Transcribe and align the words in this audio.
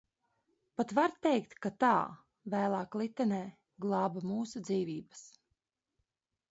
Pat 0.79 0.93
var 0.99 1.11
teikt, 1.25 1.53
ka 1.65 1.71
tā, 1.83 1.91
vēlāk 2.55 2.99
Litenē, 3.03 3.43
glāba 3.87 4.27
mūsu 4.33 4.65
dzīvības. 4.71 5.25